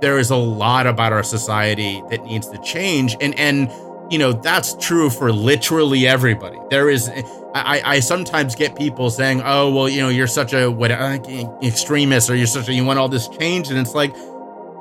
[0.00, 3.70] there is a lot about our society that needs to change, and and
[4.10, 6.58] you know that's true for literally everybody.
[6.70, 7.10] There is.
[7.54, 11.18] I, I sometimes get people saying, "Oh, well, you know, you're such a what uh,
[11.62, 14.14] extremist, or you're such a you want all this change," and it's like,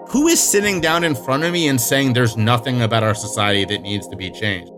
[0.09, 3.65] who is sitting down in front of me and saying there's nothing about our society
[3.65, 4.71] that needs to be changed?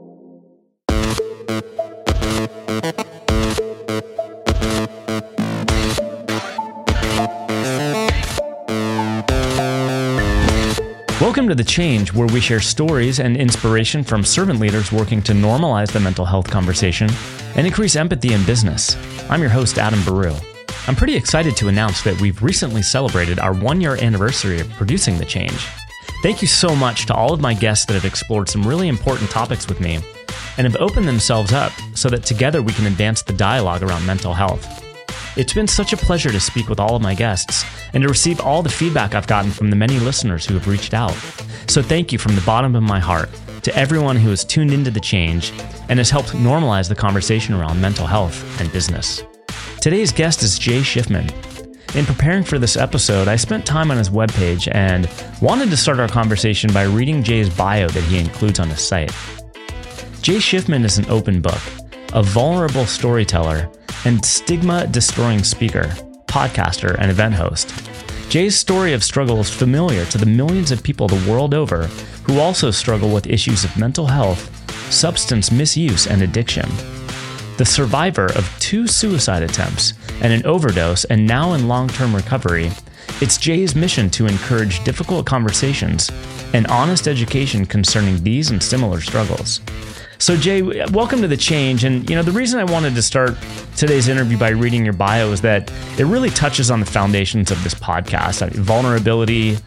[11.48, 15.32] Welcome to The Change, where we share stories and inspiration from servant leaders working to
[15.32, 17.10] normalize the mental health conversation
[17.56, 18.98] and increase empathy in business.
[19.30, 20.36] I'm your host, Adam Baru.
[20.88, 25.18] I'm pretty excited to announce that we've recently celebrated our one year anniversary of producing
[25.18, 25.56] The Change.
[26.22, 29.30] Thank you so much to all of my guests that have explored some really important
[29.30, 30.00] topics with me
[30.58, 34.34] and have opened themselves up so that together we can advance the dialogue around mental
[34.34, 34.84] health.
[35.38, 38.42] It's been such a pleasure to speak with all of my guests and to receive
[38.42, 41.14] all the feedback I've gotten from the many listeners who have reached out.
[41.68, 43.30] So thank you from the bottom of my heart
[43.62, 45.54] to everyone who has tuned into the change
[45.90, 49.22] and has helped normalize the conversation around mental health and business.
[49.80, 51.32] Today's guest is Jay Shifman.
[51.96, 55.08] In preparing for this episode, I spent time on his webpage and
[55.40, 59.12] wanted to start our conversation by reading Jay's bio that he includes on his site.
[60.24, 61.62] Jay Shifman is an open book,
[62.14, 63.70] a vulnerable storyteller,
[64.08, 65.84] and stigma destroying speaker,
[66.28, 67.74] podcaster, and event host.
[68.30, 71.88] Jay's story of struggle is familiar to the millions of people the world over
[72.24, 74.50] who also struggle with issues of mental health,
[74.90, 76.70] substance misuse, and addiction.
[77.58, 82.72] The survivor of two suicide attempts and an overdose, and now in long term recovery,
[83.20, 86.10] it's Jay's mission to encourage difficult conversations
[86.54, 89.60] and honest education concerning these and similar struggles.
[90.20, 91.84] So, Jay, welcome to the change.
[91.84, 93.36] And, you know, the reason I wanted to start
[93.76, 97.64] today's interview by reading your bio is that it really touches on the foundations of
[97.64, 99.58] this podcast mean, vulnerability,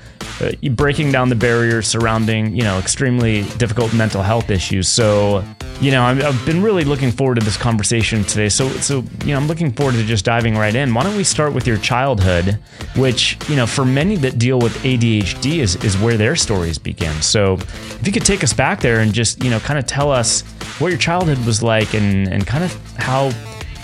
[0.40, 4.88] uh, breaking down the barriers surrounding, you know, extremely difficult mental health issues.
[4.88, 5.44] So,
[5.80, 8.48] you know, i have been really looking forward to this conversation today.
[8.48, 10.92] So, so, you know, I'm looking forward to just diving right in.
[10.92, 12.58] Why don't we start with your childhood,
[12.96, 17.22] which, you know, for many that deal with ADHD is, is where their stories begin.
[17.22, 20.10] So, if you could take us back there and just, you know, kind of tell
[20.10, 20.39] us
[20.80, 23.30] what your childhood was like and, and kind of how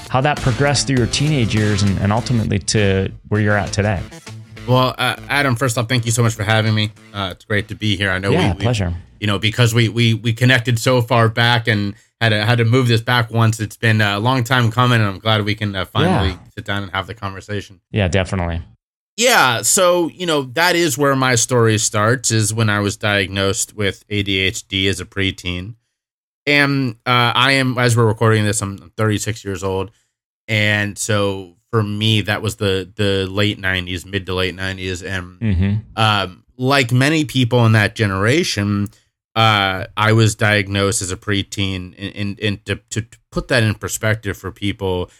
[0.08, 4.00] how that progressed through your teenage years and, and ultimately to where you're at today.
[4.66, 6.92] Well, uh, Adam, first off, thank you so much for having me.
[7.12, 8.10] Uh, it's great to be here.
[8.10, 8.94] I know yeah, we, pleasure.
[9.20, 12.64] you know, because we, we we connected so far back and had to had to
[12.64, 13.60] move this back once.
[13.60, 16.38] It's been a long time coming, and I'm glad we can uh, finally yeah.
[16.56, 17.80] sit down and have the conversation.
[17.90, 18.62] Yeah, definitely.
[19.16, 22.30] Yeah, so you know that is where my story starts.
[22.30, 25.76] Is when I was diagnosed with ADHD as a preteen,
[26.46, 29.90] and uh, I am as we're recording this, I'm 36 years old,
[30.48, 35.40] and so for me that was the the late 90s mid to late 90s and
[35.40, 35.74] mm-hmm.
[35.96, 38.88] um, like many people in that generation
[39.34, 41.94] uh, i was diagnosed as a preteen.
[41.98, 45.10] And, and, and to, to, put that in perspective for people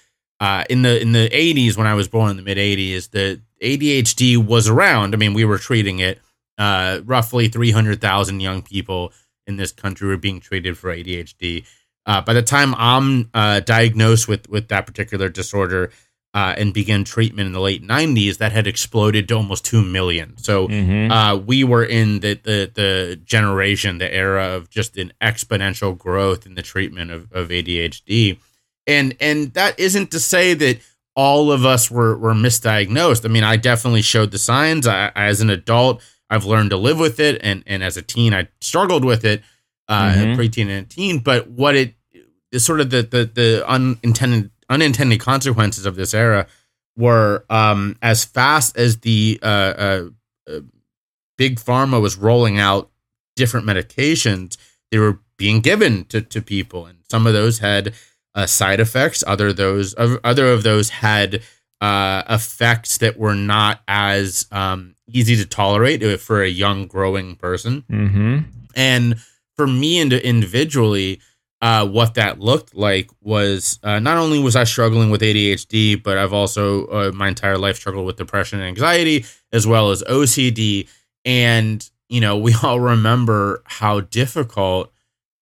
[0.41, 3.43] uh, in the in the 80s when i was born in the mid 80s the
[3.63, 5.15] adhd was around.
[5.15, 6.21] I mean we were treating it
[6.57, 9.13] uh, roughly 300000 young people
[9.47, 11.65] in this country were being treated for adhd
[12.07, 15.91] uh, by the time i'm uh, diagnosed with with that particular disorder
[16.37, 20.37] uh, and began treatment in the late 90s, that had exploded to almost 2 million.
[20.37, 21.11] So mm-hmm.
[21.11, 26.45] uh, we were in the, the, the, generation, the era of just an exponential growth
[26.45, 28.39] in the treatment of, of ADHD.
[28.87, 30.81] And, and that isn't to say that
[31.15, 33.25] all of us were, were misdiagnosed.
[33.25, 34.87] I mean, I definitely showed the signs.
[34.87, 37.41] I, as an adult, I've learned to live with it.
[37.43, 39.43] And, and as a teen, I struggled with it,
[39.89, 40.41] uh, mm-hmm.
[40.41, 41.19] preteen and teen.
[41.21, 41.95] But what it
[42.53, 46.47] is sort of the, the, the unintended unintended consequences of this era
[46.97, 50.09] were um, as fast as the uh, uh,
[50.51, 50.61] uh,
[51.37, 52.91] big pharma was rolling out
[53.37, 54.57] different medications,
[54.91, 57.95] they were being given to, to people, and some of those had
[58.35, 59.23] uh, side effects.
[59.27, 61.43] Other those other of those had
[61.81, 67.83] uh, effects that were not as um, easy to tolerate for a young growing person.
[67.91, 68.39] Mm-hmm.
[68.75, 69.17] And
[69.57, 71.21] for me, individually,
[71.63, 76.19] uh, what that looked like was uh, not only was I struggling with ADHD, but
[76.19, 80.89] I've also uh, my entire life struggled with depression and anxiety as well as OCD.
[81.25, 84.93] And you know, we all remember how difficult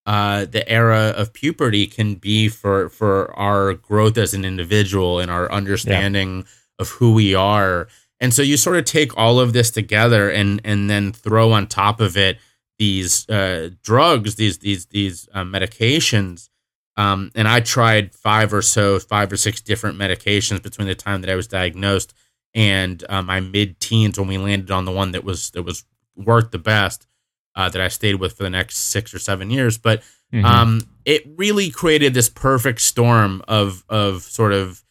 [0.06, 5.30] uh, the era of puberty can be for for our growth as an individual and
[5.30, 6.44] our understanding yeah.
[6.78, 7.88] of who we are.
[8.24, 11.66] And so you sort of take all of this together and and then throw on
[11.66, 12.38] top of it
[12.78, 16.48] these uh, drugs, these these these uh, medications.
[16.96, 21.20] Um, and I tried five or so, five or six different medications between the time
[21.20, 22.14] that I was diagnosed
[22.54, 25.84] and uh, my mid teens when we landed on the one that was that was
[26.16, 27.06] worked the best
[27.54, 29.76] uh, that I stayed with for the next six or seven years.
[29.76, 30.46] But mm-hmm.
[30.46, 34.82] um, it really created this perfect storm of of sort of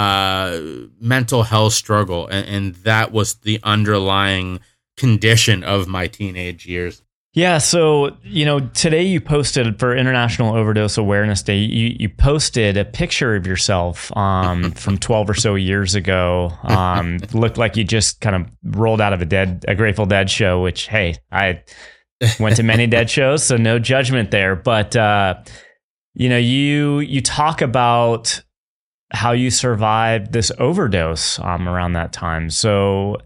[0.00, 0.60] uh,
[0.98, 4.60] mental health struggle, and, and that was the underlying
[4.96, 7.02] condition of my teenage years.
[7.34, 11.58] Yeah, so you know, today you posted for International Overdose Awareness Day.
[11.58, 16.50] You you posted a picture of yourself um, from twelve or so years ago.
[16.64, 20.30] Um, looked like you just kind of rolled out of a dead a Grateful Dead
[20.30, 20.62] show.
[20.62, 21.62] Which hey, I
[22.40, 24.56] went to many Dead shows, so no judgment there.
[24.56, 25.42] But uh,
[26.14, 28.42] you know, you you talk about
[29.12, 32.50] how you survived this overdose um, around that time.
[32.50, 33.16] So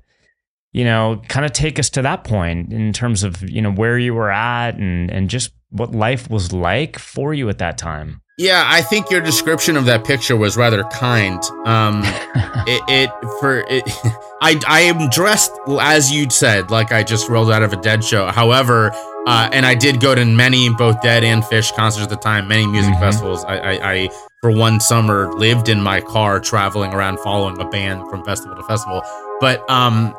[0.74, 3.96] you know, kind of take us to that point in terms of, you know, where
[3.96, 8.20] you were at and, and just what life was like for you at that time.
[8.38, 11.40] Yeah, I think your description of that picture was rather kind.
[11.64, 12.02] Um,
[12.66, 13.84] it, it, for it,
[14.42, 18.02] I I am dressed as you said, like I just rolled out of a Dead
[18.02, 18.26] show.
[18.26, 18.90] However,
[19.26, 22.48] uh, and I did go to many both Dead and Phish concerts at the time,
[22.48, 23.02] many music mm-hmm.
[23.02, 23.44] festivals.
[23.44, 24.10] I, I, I
[24.42, 28.62] for one summer lived in my car traveling around following a band from festival to
[28.64, 29.02] festival.
[29.40, 30.14] But um,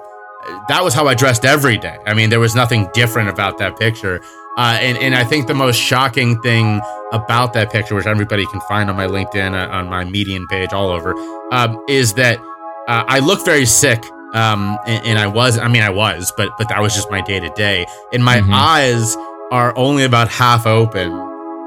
[0.67, 1.97] that was how I dressed every day.
[2.05, 4.21] I mean, there was nothing different about that picture.
[4.57, 6.81] Uh, and, and I think the most shocking thing
[7.11, 10.73] about that picture, which everybody can find on my LinkedIn, uh, on my Medium page,
[10.73, 11.13] all over,
[11.51, 12.39] um, is that
[12.87, 14.03] uh, I look very sick.
[14.35, 17.21] Um, and, and, I was, I mean, I was, but but that was just my
[17.21, 17.85] day to day.
[18.11, 18.53] And my mm-hmm.
[18.53, 19.15] eyes
[19.51, 21.11] are only about half open.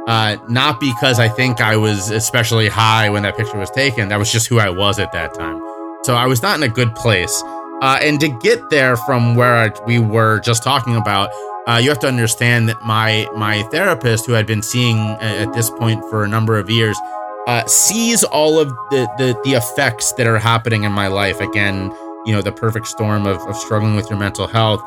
[0.07, 4.09] Uh, not because I think I was especially high when that picture was taken.
[4.09, 5.61] That was just who I was at that time.
[6.03, 7.43] So I was not in a good place.
[7.81, 11.31] Uh, and to get there from where we were just talking about,
[11.67, 15.71] uh, you have to understand that my my therapist, who had been seeing at this
[15.71, 16.99] point for a number of years,
[17.47, 21.41] uh, sees all of the, the, the effects that are happening in my life.
[21.41, 21.91] Again,
[22.27, 24.81] you know, the perfect storm of, of struggling with your mental health,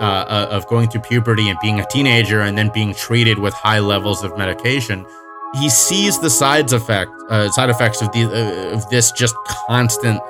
[0.00, 3.54] uh, uh, of going through puberty and being a teenager, and then being treated with
[3.54, 5.06] high levels of medication.
[5.54, 9.34] He sees the sides effect, uh, side effects of the of this just
[9.68, 10.20] constant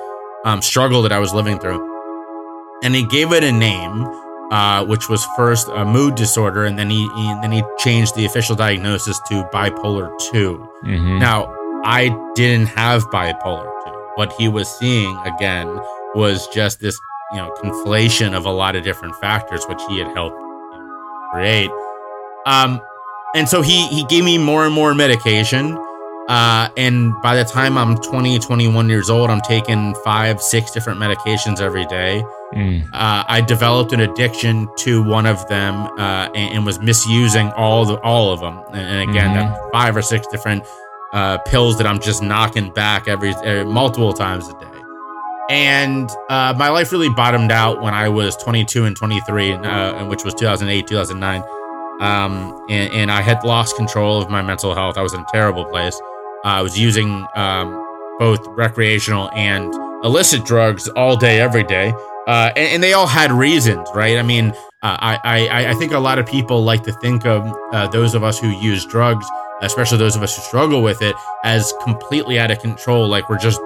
[0.45, 1.97] um, struggle that I was living through
[2.83, 4.07] and he gave it a name,
[4.51, 8.25] uh, which was first a mood disorder, and then he, he then he changed the
[8.25, 11.19] official diagnosis to bipolar 2 mm-hmm.
[11.19, 11.53] Now,
[11.85, 13.93] I didn't have bipolar two.
[14.15, 15.69] What he was seeing again
[16.17, 16.99] was just this,
[17.33, 21.29] you know, conflation of a lot of different factors, which he had helped you know,
[21.33, 21.71] create.
[22.47, 22.81] Um,
[23.35, 25.77] and so he he gave me more and more medication.
[26.29, 30.99] Uh, and by the time I'm 20, 21 years old, I'm taking five, six different
[30.99, 32.25] medications every day.
[32.53, 32.85] Mm.
[32.93, 37.85] Uh, I developed an addiction to one of them uh, and, and, was misusing all
[37.85, 38.59] the all of them.
[38.69, 39.71] And, and again, mm-hmm.
[39.71, 40.65] five or six different
[41.13, 44.76] uh, pills that I'm just knocking back every, every multiple times a day.
[45.49, 50.25] And uh, my life really bottomed out when I was 22 and 23, uh, which
[50.25, 51.43] was 2008, 2009.
[52.01, 54.99] Um, and, and I had lost control of my mental health.
[54.99, 55.99] I was in a terrible place.
[56.45, 57.83] I was using um,
[58.19, 59.73] both recreational and
[60.05, 61.95] illicit drugs all day, every day.
[62.27, 64.19] Uh, and, and, they all had reasons, right?
[64.19, 64.51] I mean,
[64.83, 68.15] uh, I, I, I think a lot of people like to think of uh, those
[68.15, 69.25] of us who use drugs,
[69.63, 71.15] especially those of us who struggle with it,
[71.45, 73.07] as completely out of control.
[73.07, 73.61] Like we're just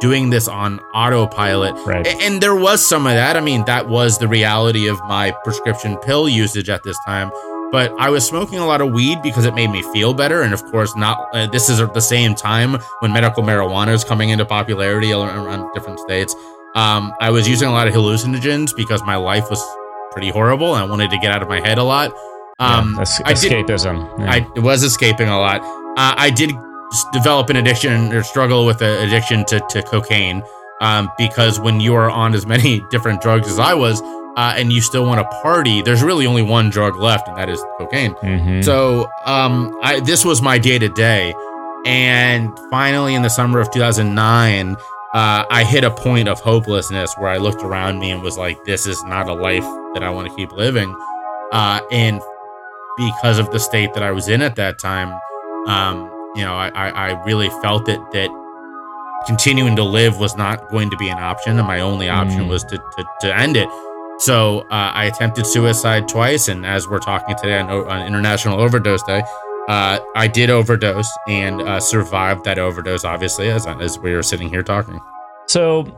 [0.00, 1.74] doing this on autopilot.
[1.86, 2.06] Right.
[2.06, 3.36] And, there was some of that.
[3.36, 7.30] I mean, that was the reality of my prescription pill usage at this time
[7.70, 10.42] but I was smoking a lot of weed because it made me feel better.
[10.42, 14.04] And of course, not uh, this is at the same time when medical marijuana is
[14.04, 16.34] coming into popularity around different states.
[16.74, 19.64] Um, I was using a lot of hallucinogens because my life was
[20.12, 22.12] pretty horrible and I wanted to get out of my head a lot.
[22.58, 24.16] Um, yeah, es- escapism.
[24.18, 24.46] Did, yeah.
[24.56, 25.60] I was escaping a lot.
[25.96, 26.50] Uh, I did
[27.12, 30.42] develop an addiction or struggle with an addiction to, to cocaine
[30.80, 34.02] um, because when you are on as many different drugs as I was,
[34.36, 37.48] uh, and you still want to party, there's really only one drug left, and that
[37.48, 38.14] is cocaine.
[38.14, 38.62] Mm-hmm.
[38.62, 41.34] So um, I, this was my day to day.
[41.84, 44.76] And finally, in the summer of 2009, uh,
[45.50, 48.86] I hit a point of hopelessness where I looked around me and was like, this
[48.86, 50.94] is not a life that I want to keep living.
[51.52, 52.20] Uh, and
[52.96, 55.18] because of the state that I was in at that time,
[55.66, 58.30] um, you know, I, I really felt it that
[59.26, 62.48] continuing to live was not going to be an option, and my only option mm.
[62.48, 63.68] was to, to, to end it.
[64.18, 69.02] So uh, I attempted suicide twice, and as we're talking today on, on International Overdose
[69.02, 69.22] Day,
[69.68, 73.04] uh, I did overdose and uh, survived that overdose.
[73.04, 75.00] Obviously, as as we were sitting here talking.
[75.48, 75.96] So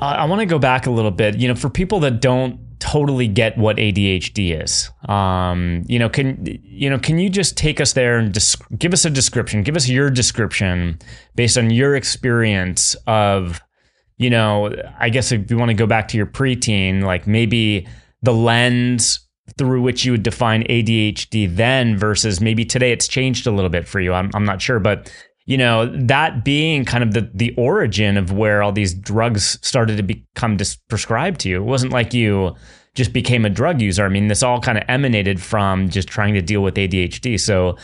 [0.00, 1.36] I want to go back a little bit.
[1.36, 6.44] You know, for people that don't totally get what ADHD is, um, you know, can
[6.62, 9.62] you know, can you just take us there and dis- give us a description?
[9.62, 10.98] Give us your description
[11.34, 13.60] based on your experience of
[14.18, 17.86] you know, I guess if you want to go back to your preteen, like maybe
[18.22, 19.20] the lens
[19.58, 23.86] through which you would define ADHD then versus maybe today it's changed a little bit
[23.86, 24.12] for you.
[24.12, 25.12] I'm, I'm not sure, but
[25.46, 29.96] you know, that being kind of the, the origin of where all these drugs started
[29.96, 31.56] to become dis- prescribed to you.
[31.58, 32.56] It wasn't like you
[32.94, 34.04] just became a drug user.
[34.04, 37.38] I mean, this all kind of emanated from just trying to deal with ADHD.
[37.38, 37.76] So,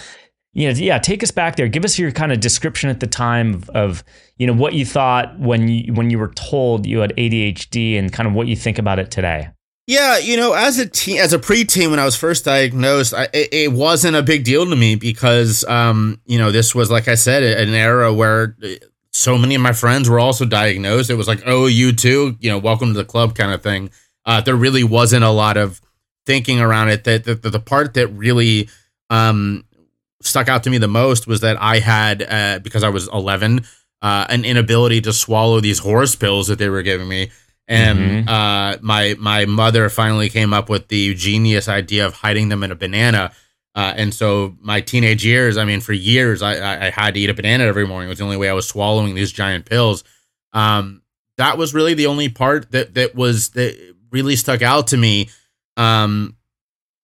[0.52, 1.68] you know, yeah, take us back there.
[1.68, 4.04] Give us your kind of description at the time of, of,
[4.38, 8.12] you know, what you thought when you when you were told you had ADHD and
[8.12, 9.50] kind of what you think about it today.
[9.92, 13.24] Yeah, you know, as a teen, as a preteen, when I was first diagnosed, I,
[13.34, 17.08] it, it, wasn't a big deal to me because, um, you know, this was like
[17.08, 18.68] I said, an era where uh,
[19.10, 21.10] so many of my friends were also diagnosed.
[21.10, 23.90] It was like, oh, you too, you know, welcome to the club kind of thing.
[24.24, 25.82] Uh, there really wasn't a lot of
[26.24, 27.04] thinking around it.
[27.04, 28.70] That the, the, part that really
[29.10, 29.62] um,
[30.22, 33.66] stuck out to me the most was that I had, uh, because I was 11,
[34.00, 37.30] uh, an inability to swallow these horse pills that they were giving me
[37.72, 38.28] and mm-hmm.
[38.28, 42.70] uh, my my mother finally came up with the genius idea of hiding them in
[42.70, 43.32] a banana.
[43.74, 47.30] Uh, and so my teenage years, I mean, for years, I, I had to eat
[47.30, 48.08] a banana every morning.
[48.08, 50.04] It was the only way I was swallowing these giant pills.
[50.52, 51.00] Um,
[51.38, 53.74] that was really the only part that that was that
[54.10, 55.30] really stuck out to me.
[55.78, 56.36] Um,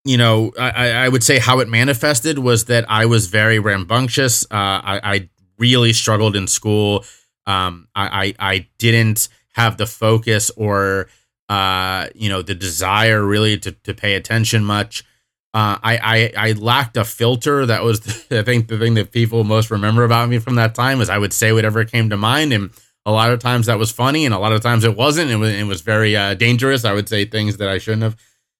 [0.04, 4.44] you know, I, I would say how it manifested was that I was very rambunctious.
[4.44, 7.04] Uh, I, I really struggled in school.
[7.46, 11.08] Um, I, I, I didn't have the focus or
[11.48, 15.04] uh, you know the desire really to to pay attention much.
[15.52, 15.98] Uh, I,
[16.36, 17.66] I I lacked a filter.
[17.66, 20.74] That was the, I think the thing that people most remember about me from that
[20.74, 22.70] time is I would say whatever came to mind, and
[23.04, 25.30] a lot of times that was funny, and a lot of times it wasn't.
[25.30, 26.84] It was it was very uh, dangerous.
[26.84, 28.16] I would say things that I shouldn't have.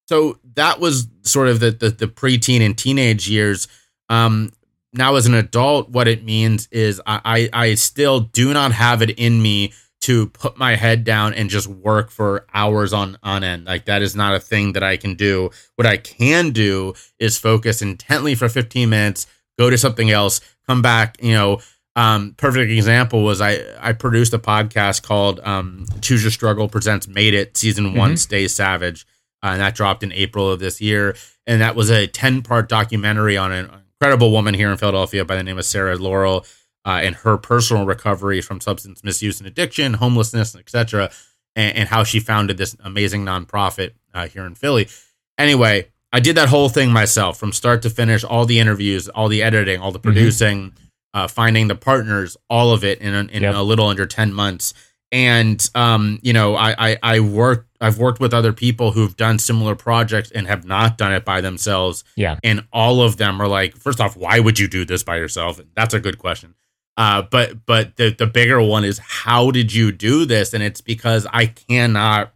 [0.09, 3.69] So that was sort of the the, the preteen and teenage years.
[4.09, 4.52] Um,
[4.95, 7.21] now as an adult, what it means is I,
[7.52, 11.50] I I still do not have it in me to put my head down and
[11.50, 13.67] just work for hours on on end.
[13.67, 15.50] Like that is not a thing that I can do.
[15.76, 19.26] What I can do is focus intently for 15 minutes,
[19.59, 21.61] go to something else, come back, you know,
[21.97, 27.09] um, perfect example was I I produced a podcast called um, Choose Your Struggle presents
[27.09, 28.17] Made It season 1 mm-hmm.
[28.17, 29.07] Stay Savage.
[29.43, 31.14] Uh, and that dropped in April of this year
[31.47, 35.35] and that was a 10 part documentary on an incredible woman here in Philadelphia by
[35.35, 36.45] the name of Sarah Laurel
[36.88, 41.11] uh, and her personal recovery from substance misuse and addiction, homelessness, etc.,
[41.54, 44.88] and, and, how she founded this amazing nonprofit uh, here in Philly.
[45.37, 49.28] Anyway, I did that whole thing myself from start to finish, all the interviews, all
[49.28, 50.09] the editing, all the mm-hmm.
[50.09, 50.85] producing, mm-hmm.
[51.12, 53.54] uh, finding the partners, all of it in, a, in yep.
[53.54, 54.73] a little under 10 months.
[55.12, 59.38] And, um, you know, I, I, I worked, I've worked with other people who've done
[59.38, 62.04] similar projects and have not done it by themselves.
[62.16, 62.38] Yeah.
[62.42, 65.61] And all of them are like, first off, why would you do this by yourself?
[65.75, 66.54] That's a good question.
[66.99, 70.52] Uh, but but the the bigger one is how did you do this?
[70.52, 72.35] And it's because I cannot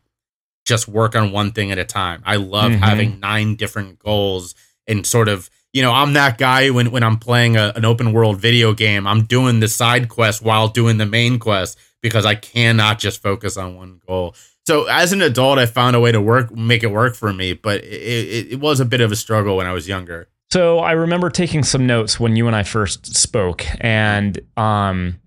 [0.64, 2.22] just work on one thing at a time.
[2.24, 2.82] I love mm-hmm.
[2.82, 4.54] having nine different goals
[4.86, 8.12] and sort of you know I'm that guy when when I'm playing a, an open
[8.12, 9.04] world video game.
[9.04, 13.56] I'm doing the side quest while doing the main quest because I cannot just focus
[13.56, 14.36] on one goal.
[14.64, 17.52] So as an adult, I found a way to work make it work for me,
[17.52, 20.28] but it, it, it was a bit of a struggle when I was younger.
[20.52, 25.18] So I remember taking some notes when you and I first spoke, and um,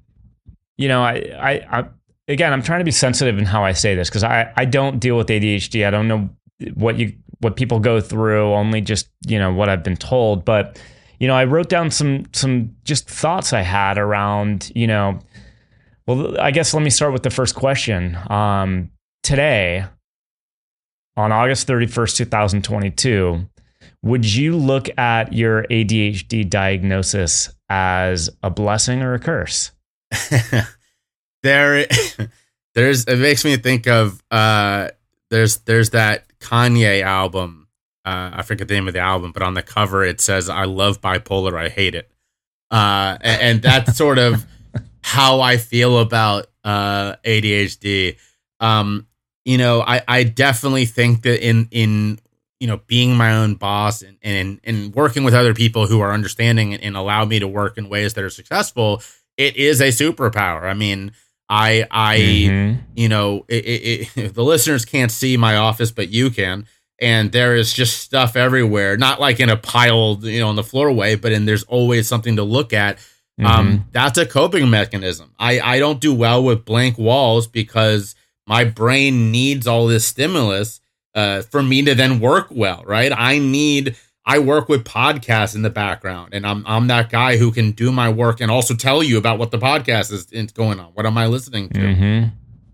[0.78, 1.86] you know, I, I, I
[2.28, 5.00] again, I'm trying to be sensitive in how I say this because I, I don't
[5.00, 5.88] deal with ADHD.
[5.88, 6.30] I don't know
[6.76, 10.46] what you what people go through, only just you know what I've been told.
[10.46, 10.80] But
[11.20, 15.18] you know, I wrote down some some just thoughts I had around you know.
[16.06, 18.16] Well, I guess let me start with the first question.
[18.30, 18.92] Um,
[19.24, 19.86] today,
[21.18, 23.48] on August 31st, 2022
[24.06, 29.72] would you look at your ADHD diagnosis as a blessing or a curse?
[31.42, 31.88] there,
[32.76, 34.90] there's it makes me think of uh,
[35.32, 37.68] there's there's that Kanye album.
[38.06, 40.66] Uh, I forget the name of the album, but on the cover it says "I
[40.66, 42.12] love bipolar, I hate it,"
[42.70, 44.46] uh, and, and that's sort of
[45.02, 48.18] how I feel about uh, ADHD.
[48.60, 49.08] Um,
[49.46, 52.20] you know, I, I definitely think that in in
[52.60, 56.12] you know, being my own boss and and and working with other people who are
[56.12, 59.02] understanding and, and allow me to work in ways that are successful,
[59.38, 60.64] it is a superpower.
[60.64, 61.12] I mean,
[61.50, 62.82] I I mm-hmm.
[62.96, 66.68] you know, it, it, it, the listeners can't see my office, but you can.
[67.02, 70.64] And there is just stuff everywhere, not like in a pile, you know, on the
[70.64, 73.00] floor way, but in there's always something to look at.
[73.38, 73.60] Um, mm-hmm.
[73.60, 75.34] Um, that's a coping mechanism.
[75.38, 78.16] I I don't do well with blank walls because
[78.48, 80.80] my brain needs all this stimulus
[81.16, 83.12] uh, for me to then work well, right?
[83.16, 83.96] I need
[84.26, 87.92] I work with podcasts in the background, and I'm I'm that guy who can do
[87.92, 90.92] my work and also tell you about what the podcast is, is going on.
[90.94, 91.80] What am I listening to?
[91.80, 92.30] Mm-hmm.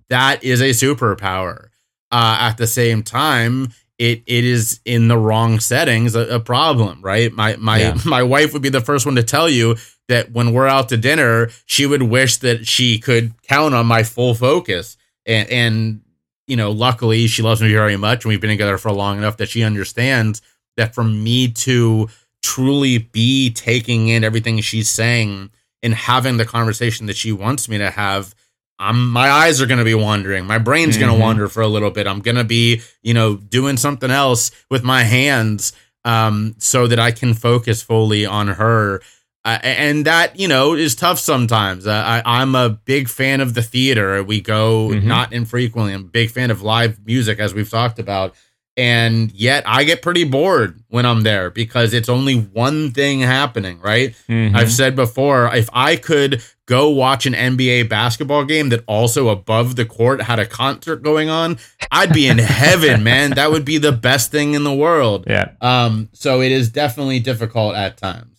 [0.10, 1.68] That is a superpower.
[2.12, 7.02] Uh, at the same time, it it is in the wrong settings a, a problem,
[7.02, 7.32] right?
[7.32, 7.98] My my yeah.
[8.06, 9.76] my wife would be the first one to tell you
[10.08, 14.04] that when we're out to dinner, she would wish that she could count on my
[14.04, 14.98] full focus.
[15.26, 16.02] And and
[16.48, 19.38] you know, luckily she loves me very much and we've been together for long enough
[19.38, 20.42] that she understands
[20.78, 22.10] that for me to
[22.42, 25.52] truly be taking in everything she's saying
[25.84, 28.36] and having the conversation that she wants me to have
[28.82, 30.46] I'm my eyes are going to be wandering.
[30.46, 31.06] My brain's mm-hmm.
[31.06, 32.08] going to wander for a little bit.
[32.08, 37.00] I'm going to be, you know, doing something else with my hands um, so that
[37.00, 39.02] I can focus fully on her.
[39.44, 41.88] Uh, and that, you know, is tough sometimes.
[41.88, 44.24] Uh, I, am a big fan of the theater.
[44.24, 45.08] We go mm-hmm.
[45.08, 45.94] not infrequently.
[45.94, 48.36] I'm a big fan of live music, as we've talked about.
[48.78, 53.80] And yet I get pretty bored when I'm there because it's only one thing happening,
[53.80, 54.16] right?
[54.30, 54.56] Mm-hmm.
[54.56, 59.76] I've said before, if I could go watch an NBA basketball game that also above
[59.76, 61.58] the court had a concert going on,
[61.92, 63.32] I'd be in heaven, man.
[63.32, 65.26] That would be the best thing in the world.
[65.28, 65.52] Yeah.
[65.60, 68.31] Um, so it is definitely difficult at times.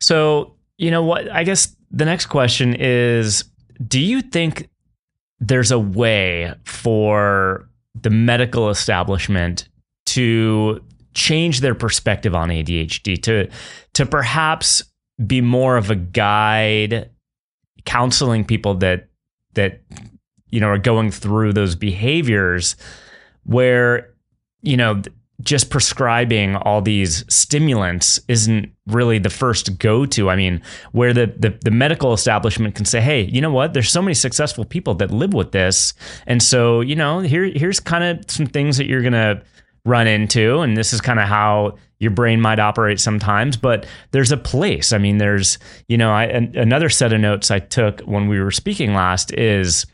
[0.00, 1.30] So, you know what?
[1.30, 3.44] I guess the next question is
[3.86, 4.68] do you think
[5.40, 7.68] there's a way for
[8.00, 9.68] the medical establishment
[10.06, 10.82] to
[11.14, 13.48] change their perspective on ADHD to
[13.94, 14.82] to perhaps
[15.26, 17.10] be more of a guide
[17.84, 19.08] counseling people that
[19.54, 19.80] that
[20.50, 22.76] you know are going through those behaviors
[23.44, 24.14] where
[24.62, 25.00] you know
[25.42, 30.30] just prescribing all these stimulants isn't really the first go-to.
[30.30, 30.62] I mean,
[30.92, 33.74] where the, the, the medical establishment can say, "Hey, you know what?
[33.74, 35.92] There's so many successful people that live with this,
[36.26, 39.42] and so you know, here here's kind of some things that you're gonna
[39.84, 43.56] run into, and this is kind of how your brain might operate sometimes.
[43.56, 44.92] But there's a place.
[44.92, 48.50] I mean, there's you know, I, another set of notes I took when we were
[48.50, 49.86] speaking last is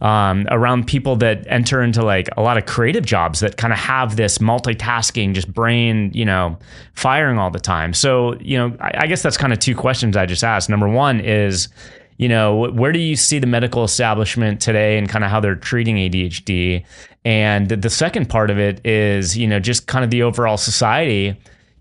[0.00, 3.78] um, around people that enter into like a lot of creative jobs that kind of
[3.78, 6.56] have this multitasking, just brain, you know,
[6.94, 7.92] firing all the time.
[7.92, 10.68] So, you know, I, I guess that's kind of two questions I just asked.
[10.68, 11.68] Number one is,
[12.16, 15.56] you know, where do you see the medical establishment today and kind of how they're
[15.56, 16.84] treating ADHD?
[17.24, 21.36] And the second part of it is, you know, just kind of the overall society,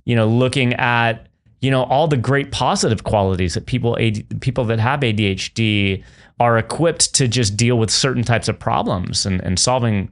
[0.06, 1.28] you know, looking at,
[1.62, 3.98] you know, all the great positive qualities that people,
[4.42, 6.04] people that have ADHD
[6.40, 10.12] are equipped to just deal with certain types of problems and, and solving,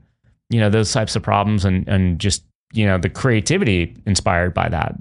[0.50, 4.68] you know, those types of problems and, and just, you know, the creativity inspired by
[4.68, 4.96] that.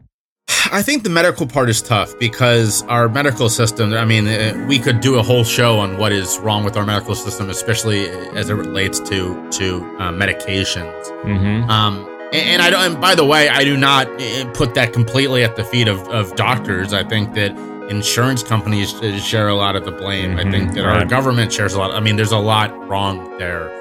[0.71, 4.79] I think the medical part is tough because our medical system, I mean, uh, we
[4.79, 8.49] could do a whole show on what is wrong with our medical system, especially as
[8.49, 11.03] it relates to to uh, medications.
[11.23, 11.69] Mm-hmm.
[11.69, 12.93] Um, and, I don't.
[12.93, 16.07] And by the way, I do not uh, put that completely at the feet of,
[16.09, 16.93] of doctors.
[16.93, 17.55] I think that
[17.89, 18.91] insurance companies
[19.23, 20.35] share a lot of the blame.
[20.35, 20.99] Mm-hmm, I think that right.
[21.01, 21.91] our government shares a lot.
[21.91, 23.71] I mean, there's a lot wrong there.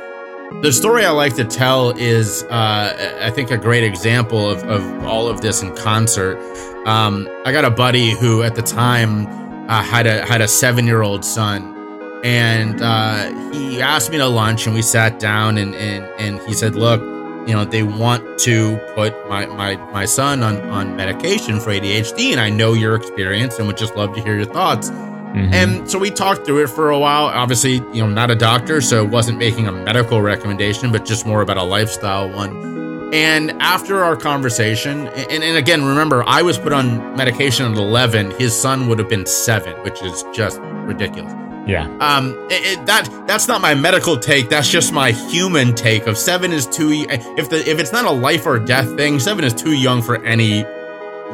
[0.63, 5.05] The story I like to tell is, uh, I think, a great example of, of
[5.05, 6.39] all of this in concert.
[6.87, 9.27] Um, I got a buddy who, at the time,
[9.69, 11.75] uh, had a had a seven year old son,
[12.23, 16.53] and uh, he asked me to lunch, and we sat down, and and and he
[16.53, 17.01] said, "Look,
[17.47, 22.31] you know they want to put my my my son on on medication for ADHD
[22.31, 24.91] and I know your experience and would just love to hear your thoughts.
[24.91, 25.53] Mm-hmm.
[25.53, 27.25] And so we talked through it for a while.
[27.25, 31.43] Obviously, you know, not a doctor, so wasn't making a medical recommendation, but just more
[31.43, 33.13] about a lifestyle one.
[33.13, 38.31] And after our conversation, and, and again, remember, I was put on medication at 11.
[38.33, 41.33] His son would have been seven, which is just ridiculous.
[41.67, 41.85] Yeah.
[42.01, 44.51] Um, it, it, that that's not my medical take.
[44.51, 46.07] That's just my human take.
[46.07, 46.91] Of seven is too.
[46.93, 50.23] If the if it's not a life or death thing, seven is too young for
[50.25, 50.65] any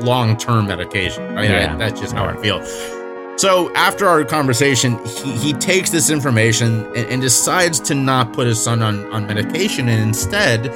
[0.01, 1.25] long term medication.
[1.37, 1.75] I mean, yeah.
[1.75, 2.65] I, that's just how I feel.
[3.37, 8.47] So after our conversation, he, he takes this information and, and decides to not put
[8.47, 10.73] his son on on medication, and instead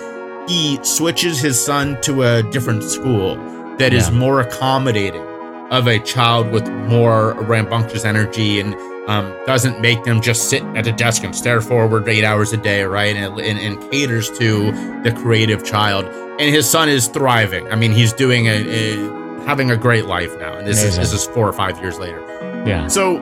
[0.48, 3.36] he switches his son to a different school
[3.78, 3.98] that yeah.
[3.98, 5.22] is more accommodating
[5.70, 8.74] of a child with more rambunctious energy and
[9.06, 12.56] um, doesn't make them just sit at a desk and stare forward eight hours a
[12.56, 13.14] day, right?
[13.16, 16.06] And, and, and, caters to the creative child.
[16.40, 17.70] And his son is thriving.
[17.70, 18.96] I mean, he's doing a, a
[19.44, 20.56] having a great life now.
[20.56, 21.02] And this Amazing.
[21.02, 22.20] is this is four or five years later.
[22.66, 22.88] Yeah.
[22.88, 23.18] So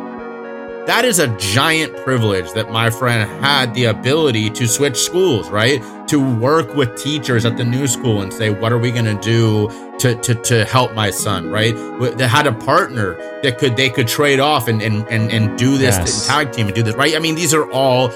[0.87, 5.81] that is a giant privilege that my friend had the ability to switch schools, right?
[6.09, 9.21] To work with teachers at the new school and say, what are we going to
[9.21, 9.69] do
[9.99, 11.73] to, to, to help my son, right?
[12.17, 15.79] They had a partner that could, they could trade off and, and, and, and do
[15.79, 16.27] this yes.
[16.27, 17.15] tag team and do this, right?
[17.15, 18.11] I mean, these are all,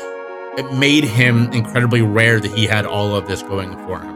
[0.58, 4.15] it made him incredibly rare that he had all of this going for him.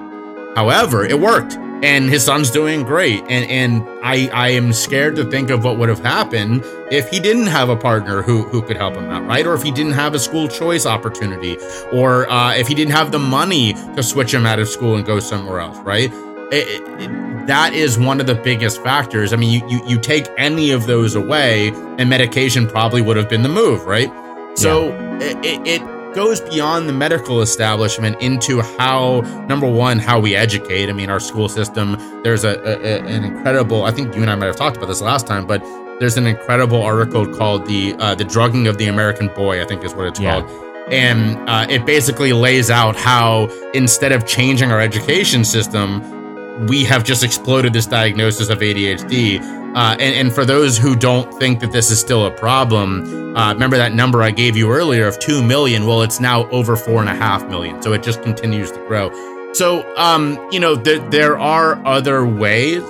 [0.57, 3.21] However, it worked and his son's doing great.
[3.29, 7.21] And and I I am scared to think of what would have happened if he
[7.21, 9.47] didn't have a partner who who could help him out, right?
[9.47, 11.57] Or if he didn't have a school choice opportunity,
[11.93, 15.05] or uh, if he didn't have the money to switch him out of school and
[15.05, 16.13] go somewhere else, right?
[16.53, 16.67] It,
[17.01, 19.33] it, that is one of the biggest factors.
[19.33, 23.29] I mean, you, you you take any of those away, and medication probably would have
[23.29, 24.11] been the move, right?
[24.59, 25.19] So yeah.
[25.43, 30.89] it, it goes beyond the medical establishment into how number one how we educate.
[30.89, 34.35] I mean our school system there's a, a, an incredible i think you and i
[34.35, 35.63] might have talked about this last time but
[35.99, 39.85] there's an incredible article called the uh, the drugging of the american boy i think
[39.85, 40.41] is what it's yeah.
[40.41, 40.67] called.
[40.91, 47.05] And uh, it basically lays out how instead of changing our education system we have
[47.05, 51.71] just exploded this diagnosis of adhd uh, and, and, for those who don't think that
[51.71, 55.45] this is still a problem, uh, remember that number I gave you earlier of 2
[55.45, 55.87] million?
[55.87, 57.81] Well, it's now over 4.5 million.
[57.81, 59.11] So it just continues to grow.
[59.53, 62.83] So, um, you know, there, there are other ways,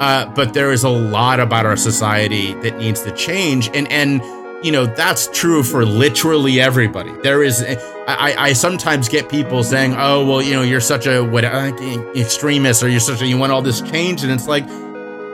[0.00, 3.70] uh, but there is a lot about our society that needs to change.
[3.72, 4.22] And, and,
[4.62, 7.12] you know, that's true for literally everybody.
[7.22, 11.22] There is, I, I sometimes get people saying, oh, well, you know, you're such a
[11.22, 11.72] what, uh,
[12.14, 14.22] extremist or you're such a, you want all this change.
[14.22, 14.66] And it's like,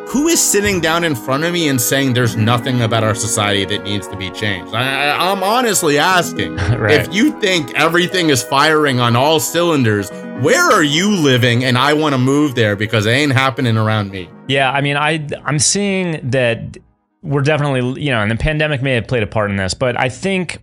[0.06, 3.64] who is sitting down in front of me and saying there's nothing about our society
[3.64, 4.74] that needs to be changed?
[4.74, 6.56] I, am honestly asking.
[6.56, 7.00] right.
[7.00, 11.64] If you think everything is firing on all cylinders, where are you living?
[11.64, 14.28] And I want to move there because it ain't happening around me.
[14.46, 16.76] Yeah, I mean, I I'm seeing that
[17.22, 19.98] we're definitely, you know, and the pandemic may have played a part in this, but
[19.98, 20.62] I think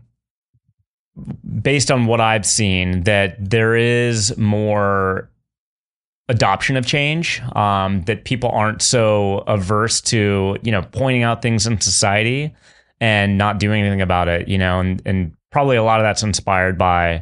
[1.61, 5.30] based on what I've seen, that there is more
[6.31, 11.67] adoption of change um, that people aren't so averse to you know pointing out things
[11.67, 12.55] in society
[13.01, 16.23] and not doing anything about it you know and and probably a lot of that's
[16.23, 17.21] inspired by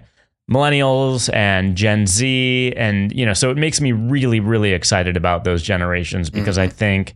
[0.50, 5.44] millennials and gen z and you know so it makes me really really excited about
[5.44, 6.66] those generations because mm-hmm.
[6.66, 7.16] i think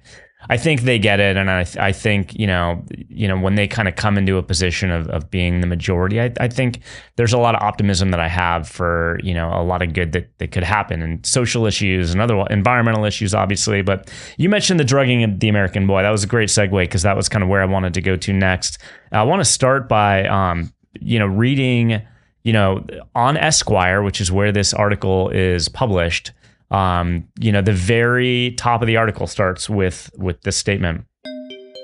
[0.50, 3.68] I think they get it, and I, I think you know, you know, when they
[3.68, 6.82] kind of come into a position of, of being the majority, I, I think
[7.16, 10.12] there's a lot of optimism that I have for you know a lot of good
[10.12, 13.82] that, that could happen, and social issues and other environmental issues, obviously.
[13.82, 16.04] But you mentioned the drugging of the American boy.
[16.04, 18.16] That was a great segue because that was kind of where I wanted to go
[18.18, 18.80] to next.
[19.12, 22.02] I want to start by um, you know reading
[22.44, 26.32] you know on Esquire, which is where this article is published
[26.74, 31.06] um, you know, the very top of the article starts with with this statement.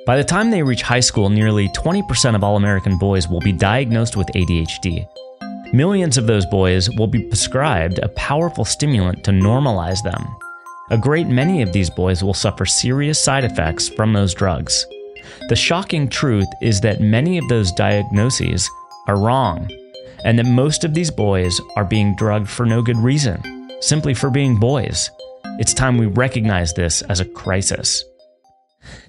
[0.05, 3.51] By the time they reach high school, nearly 20% of all American boys will be
[3.51, 5.07] diagnosed with ADHD.
[5.71, 10.25] Millions of those boys will be prescribed a powerful stimulant to normalize them.
[10.89, 14.83] A great many of these boys will suffer serious side effects from those drugs.
[15.49, 18.67] The shocking truth is that many of those diagnoses
[19.07, 19.69] are wrong,
[20.25, 24.29] and that most of these boys are being drugged for no good reason simply for
[24.29, 25.09] being boys.
[25.59, 28.03] It's time we recognize this as a crisis.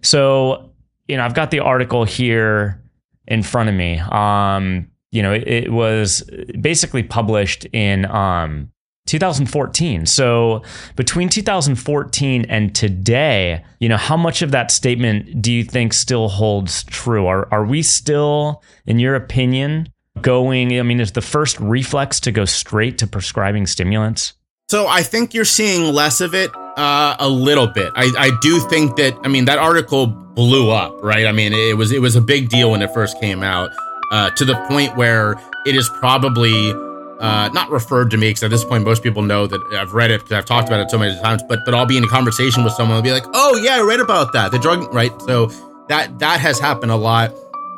[0.03, 0.71] So,
[1.09, 2.83] you know, I've got the article here
[3.27, 3.99] in front of me.
[3.99, 6.23] Um, you know, it, it was
[6.61, 8.71] basically published in um,
[9.07, 10.07] 2014.
[10.07, 10.63] So
[10.95, 16.29] between 2014 and today, you know, how much of that statement do you think still
[16.29, 17.27] holds true?
[17.27, 19.89] Are are we still, in your opinion,
[20.21, 20.79] going?
[20.79, 24.35] I mean, is the first reflex to go straight to prescribing stimulants?
[24.71, 27.91] So I think you're seeing less of it uh, a little bit.
[27.97, 31.27] I, I do think that I mean that article blew up, right?
[31.27, 33.73] I mean it was it was a big deal when it first came out,
[34.13, 35.35] uh, to the point where
[35.67, 36.71] it is probably
[37.19, 40.13] uh, not referred to me because at this point most people know that I've read
[40.13, 41.43] it because I've talked about it so many times.
[41.49, 43.81] But but I'll be in a conversation with someone and be like, oh yeah, I
[43.81, 45.11] read about that, the drug, right?
[45.23, 45.47] So
[45.89, 47.33] that that has happened a lot.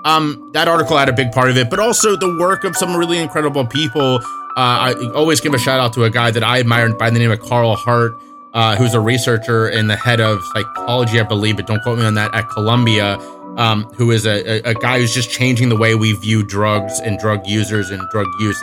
[0.05, 2.94] Um, that article had a big part of it, but also the work of some
[2.94, 4.20] really incredible people
[4.57, 7.19] uh, I always give a shout out to a guy that I admire by the
[7.19, 8.19] name of Carl Hart,
[8.53, 12.05] uh, who's a researcher and the head of psychology, I believe, but don't quote me
[12.05, 13.19] on that, at Columbia,
[13.57, 17.19] um, who is a, a, guy who's just changing the way we view drugs and
[17.19, 18.62] drug users and drug use.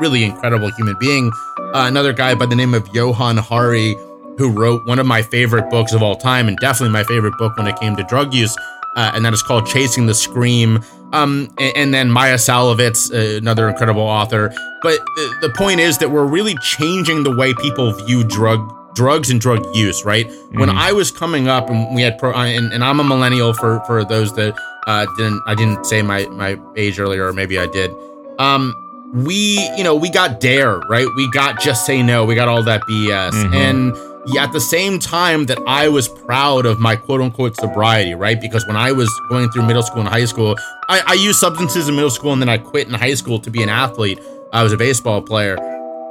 [0.00, 1.30] Really incredible human being.
[1.58, 3.94] Uh, another guy by the name of Johann Hari,
[4.38, 7.56] who wrote one of my favorite books of all time, and definitely my favorite book
[7.56, 8.56] when it came to drug use,
[8.96, 10.84] uh, and that is called Chasing the Scream.
[11.12, 14.52] Um, and, and, then Maia Szalavitz, uh, another incredible author.
[14.82, 19.30] But the, the point is that we're really changing the way people view drug drugs
[19.30, 20.04] and drug use.
[20.04, 20.26] Right?
[20.26, 20.58] Mm-hmm.
[20.58, 23.52] When I was coming up, and we had pro, uh, and, and I'm a millennial
[23.52, 24.54] for for those that
[24.86, 27.92] uh, didn't I didn't say my my age earlier, or maybe I did.
[28.40, 28.74] Um,
[29.14, 32.64] we you know we got DARE right we got just say no we got all
[32.64, 33.54] that bs mm-hmm.
[33.54, 33.92] and
[34.38, 38.40] at the same time that I was proud of my quote unquote sobriety, right?
[38.40, 40.56] Because when I was going through middle school and high school,
[40.88, 43.50] I, I used substances in middle school and then I quit in high school to
[43.50, 44.18] be an athlete.
[44.52, 45.56] I was a baseball player.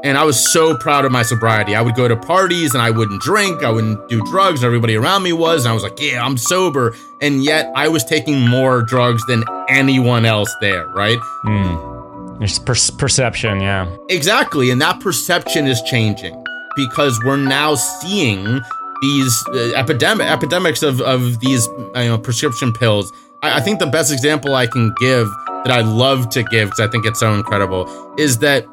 [0.04, 1.76] And I was so proud of my sobriety.
[1.76, 4.98] I would go to parties and I wouldn't drink, I wouldn't do drugs, and everybody
[4.98, 5.64] around me was.
[5.64, 6.94] And I was like, yeah, I'm sober.
[7.22, 11.20] And yet I was taking more drugs than anyone else there, right?
[11.46, 12.40] Mm.
[12.40, 13.96] There's per- perception, yeah.
[14.10, 14.72] Exactly.
[14.72, 16.43] And that perception is changing
[16.76, 18.62] because we're now seeing
[19.02, 23.12] these uh, epidemic epidemics of, of these you know prescription pills.
[23.42, 25.28] I, I think the best example I can give
[25.66, 28.66] that I love to give because I think it's so incredible is that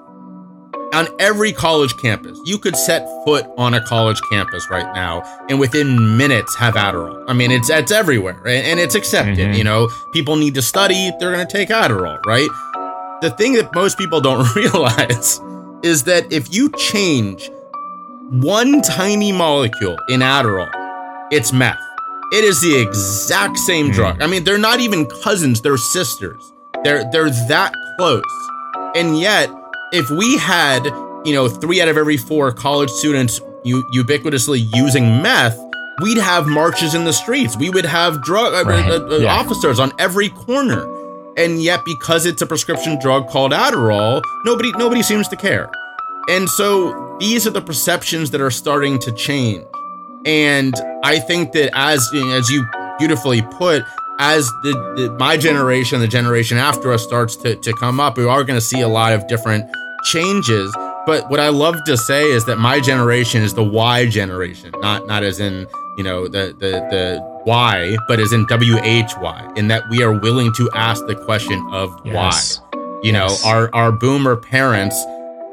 [0.92, 2.38] on every college campus.
[2.44, 7.24] You could set foot on a college campus right now and within minutes have Adderall.
[7.28, 9.38] I mean, it's it's everywhere and it's accepted.
[9.38, 9.54] Mm-hmm.
[9.54, 12.48] You know, people need to study, they're going to take Adderall, right?
[13.22, 15.40] The thing that most people don't realize
[15.82, 17.50] is that if you change
[18.30, 20.70] one tiny molecule in Adderall,
[21.32, 21.80] it's meth.
[22.32, 23.94] It is the exact same mm.
[23.94, 24.22] drug.
[24.22, 26.52] I mean, they're not even cousins, they're sisters.
[26.84, 28.22] They're they're that close.
[28.94, 29.50] And yet
[29.92, 30.84] if we had,
[31.24, 35.58] you know, three out of every four college students u- ubiquitously using meth,
[36.00, 37.56] we'd have marches in the streets.
[37.56, 38.88] We would have drug uh, right.
[38.88, 39.34] uh, uh, yeah.
[39.34, 40.88] officers on every corner.
[41.36, 45.68] And yet, because it's a prescription drug called Adderall, nobody nobody seems to care.
[46.28, 49.64] And so these are the perceptions that are starting to change.
[50.24, 52.64] And I think that as as you
[52.98, 53.82] beautifully put,
[54.18, 58.26] as the, the, my generation, the generation after us starts to, to come up, we
[58.26, 59.64] are going to see a lot of different
[60.04, 60.72] changes.
[61.06, 65.06] But what I love to say is that my generation is the Y generation, not
[65.06, 69.52] not as in you know the the the Y, but as in W H Y,
[69.56, 72.60] in that we are willing to ask the question of yes.
[72.60, 73.00] why.
[73.02, 73.42] You yes.
[73.42, 75.02] know, our our boomer parents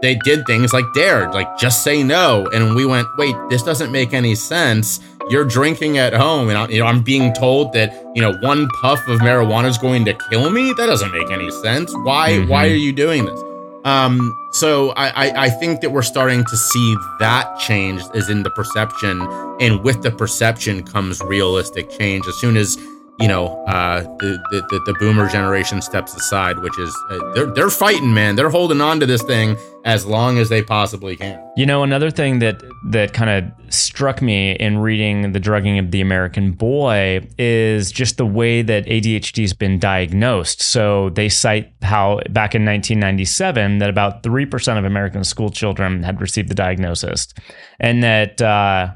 [0.01, 3.91] they did things like dared, like just say no, and we went, wait, this doesn't
[3.91, 4.99] make any sense.
[5.29, 9.05] You're drinking at home and you know I'm being told that you know one puff
[9.07, 10.73] of marijuana is going to kill me?
[10.77, 11.93] That doesn't make any sense.
[12.03, 12.49] Why mm-hmm.
[12.49, 13.41] why are you doing this?
[13.83, 18.43] Um so I, I I think that we're starting to see that change is in
[18.43, 19.21] the perception
[19.59, 22.25] and with the perception comes realistic change.
[22.25, 22.77] As soon as
[23.19, 27.69] you know, uh, the, the, the boomer generation steps aside, which is uh, they're they're
[27.69, 28.35] fighting, man.
[28.35, 31.43] They're holding on to this thing as long as they possibly can.
[31.55, 35.89] You know, another thing that that kind of struck me in reading the drugging of
[35.89, 40.61] the American boy is just the way that ADHD has been diagnosed.
[40.61, 46.03] So they cite how back in 1997 that about three percent of American school children
[46.03, 47.33] had received the diagnosis,
[47.79, 48.41] and that.
[48.41, 48.91] Uh,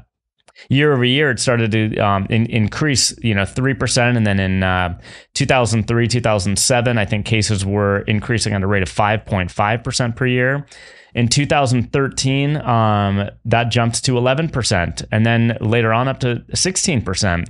[0.68, 4.16] year over year, it started to um, in, increase, you know, 3%.
[4.16, 4.98] And then in uh,
[5.34, 10.66] 2003, 2007, I think cases were increasing at a rate of 5.5% per year.
[11.14, 17.48] In 2013, um, that jumped to 11%, and then later on up to 16%.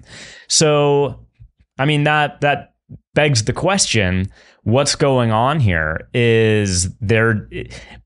[0.49, 1.21] So,
[1.79, 2.75] I mean that that
[3.15, 4.31] begs the question:
[4.65, 6.09] What's going on here?
[6.13, 7.49] Is there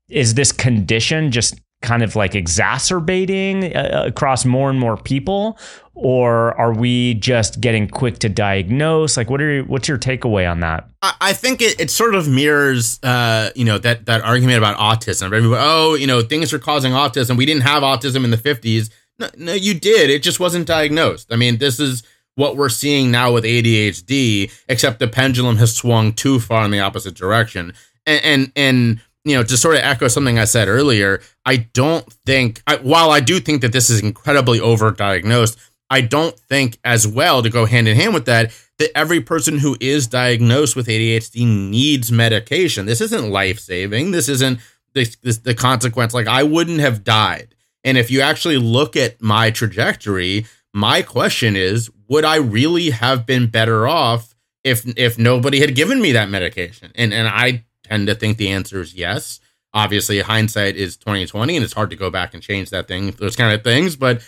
[0.09, 5.57] is this condition just kind of like exacerbating uh, across more and more people?
[5.93, 9.17] Or are we just getting quick to diagnose?
[9.17, 10.87] Like what are your, what's your takeaway on that?
[11.01, 15.31] I think it, it sort of mirrors uh, you know that that argument about autism
[15.57, 17.37] oh you know things are causing autism.
[17.37, 20.09] We didn't have autism in the 50s no, no you did.
[20.09, 21.31] It just wasn't diagnosed.
[21.31, 22.03] I mean this is
[22.35, 26.79] what we're seeing now with adhd except the pendulum has swung too far in the
[26.79, 27.73] opposite direction.
[28.05, 32.05] And and, and you know, to sort of echo something I said earlier, I don't
[32.25, 35.57] think, I, while I do think that this is incredibly overdiagnosed,
[35.89, 39.57] I don't think as well to go hand in hand with that that every person
[39.57, 42.85] who is diagnosed with ADHD needs medication.
[42.85, 44.11] This isn't life saving.
[44.11, 44.59] This isn't
[44.93, 46.13] the, this, the consequence.
[46.13, 47.55] Like I wouldn't have died.
[47.83, 53.25] And if you actually look at my trajectory, my question is, would I really have
[53.25, 56.91] been better off if if nobody had given me that medication?
[56.95, 59.39] And and I tend to think the answer is yes.
[59.73, 63.11] Obviously, hindsight is twenty twenty, and it's hard to go back and change that thing,
[63.11, 63.95] those kind of things.
[63.95, 64.21] But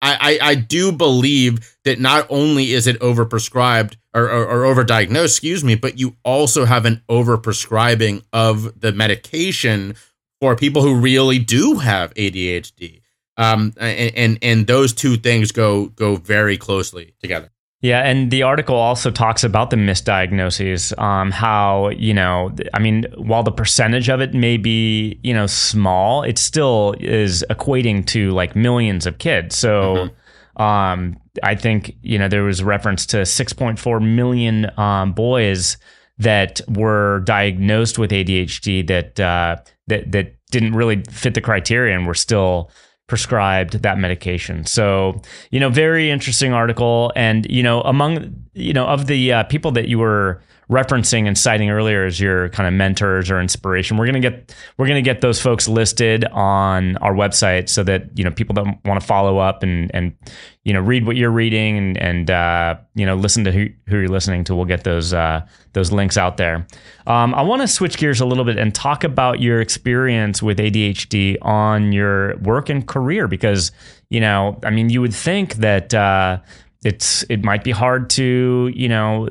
[0.00, 5.24] I, I, I do believe that not only is it overprescribed or, or, or overdiagnosed,
[5.24, 9.96] excuse me, but you also have an overprescribing of the medication
[10.40, 13.00] for people who really do have ADHD.
[13.36, 17.50] Um, and, and and those two things go go very closely together.
[17.84, 23.04] Yeah, and the article also talks about the misdiagnoses, um, how, you know, I mean,
[23.18, 28.30] while the percentage of it may be, you know, small, it still is equating to
[28.30, 29.54] like millions of kids.
[29.58, 30.10] So
[30.56, 30.62] mm-hmm.
[30.62, 35.76] um, I think, you know, there was reference to 6.4 million um, boys
[36.16, 39.56] that were diagnosed with ADHD that, uh,
[39.88, 42.70] that, that didn't really fit the criteria and were still
[43.06, 44.64] prescribed that medication.
[44.64, 47.12] So, you know, very interesting article.
[47.14, 51.36] And, you know, among, you know, of the uh, people that you were referencing and
[51.36, 53.96] citing earlier as your kind of mentors or inspiration.
[53.96, 58.24] We're gonna get we're gonna get those folks listed on our website so that you
[58.24, 60.16] know people that want to follow up and and
[60.64, 63.98] you know read what you're reading and and uh, you know listen to who, who
[63.98, 64.54] you're listening to.
[64.54, 66.66] We'll get those uh, those links out there.
[67.06, 70.58] Um, I want to switch gears a little bit and talk about your experience with
[70.58, 73.70] ADHD on your work and career because
[74.08, 75.92] you know I mean you would think that.
[75.92, 76.38] Uh,
[76.84, 79.26] it's it might be hard to you know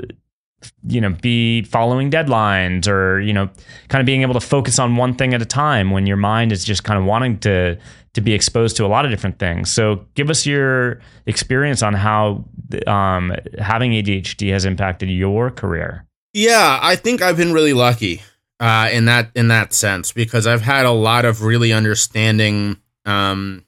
[0.87, 3.49] you know be following deadlines or you know
[3.89, 6.51] kind of being able to focus on one thing at a time when your mind
[6.51, 7.77] is just kind of wanting to
[8.13, 9.71] to be exposed to a lot of different things.
[9.71, 12.45] So give us your experience on how
[12.85, 16.05] um, having adhd has impacted your career.
[16.33, 18.21] Yeah i think i've been really lucky
[18.59, 23.63] uh, in that in that sense because i've had a lot of really understanding um,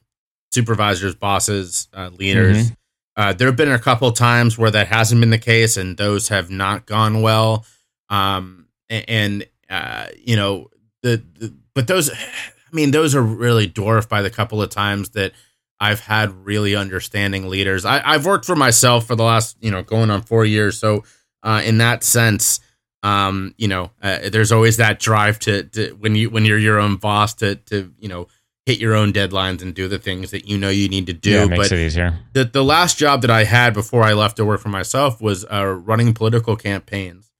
[0.52, 2.74] supervisors bosses uh, leaders mm-hmm
[3.16, 6.28] uh, there have been a couple times where that hasn't been the case, and those
[6.28, 7.64] have not gone well.
[8.08, 10.70] Um, and uh, you know
[11.02, 12.16] the, the, but those, I
[12.72, 15.32] mean, those are really dwarfed by the couple of times that
[15.78, 17.84] I've had really understanding leaders.
[17.84, 20.78] I, have worked for myself for the last, you know, going on four years.
[20.78, 21.04] So,
[21.42, 22.60] uh, in that sense,
[23.02, 26.78] um, you know, uh, there's always that drive to, to when you when you're your
[26.78, 28.26] own boss to to you know
[28.66, 31.30] hit your own deadlines and do the things that you know you need to do.
[31.30, 32.18] Yeah, makes but it easier.
[32.32, 35.44] The the last job that I had before I left to work for myself was
[35.44, 37.30] uh, running political campaigns,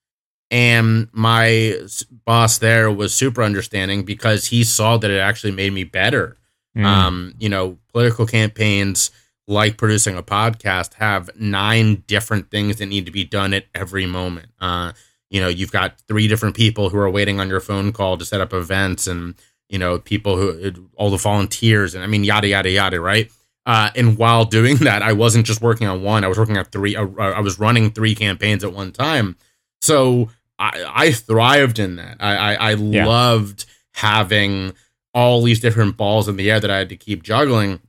[0.50, 1.78] and my
[2.24, 6.38] boss there was super understanding because he saw that it actually made me better.
[6.76, 6.84] Mm.
[6.84, 9.10] Um, you know, political campaigns
[9.48, 14.06] like producing a podcast have nine different things that need to be done at every
[14.06, 14.48] moment.
[14.60, 14.92] Uh,
[15.30, 18.24] you know, you've got three different people who are waiting on your phone call to
[18.24, 19.34] set up events and
[19.68, 23.30] you know, people who, all the volunteers, and I mean, yada, yada, yada, right?
[23.64, 26.64] Uh, and while doing that, I wasn't just working on one, I was working on
[26.66, 29.36] three, uh, I was running three campaigns at one time.
[29.80, 32.16] So I, I thrived in that.
[32.20, 33.06] I, I, I yeah.
[33.06, 34.72] loved having
[35.12, 37.80] all these different balls in the air that I had to keep juggling.